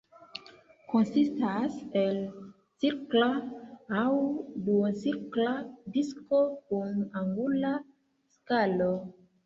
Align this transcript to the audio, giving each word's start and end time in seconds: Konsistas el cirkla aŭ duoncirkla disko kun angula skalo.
Konsistas 0.93 1.75
el 2.03 2.17
cirkla 2.79 3.29
aŭ 4.01 4.15
duoncirkla 4.71 5.55
disko 5.99 6.45
kun 6.67 6.95
angula 7.25 7.77
skalo. 8.37 8.95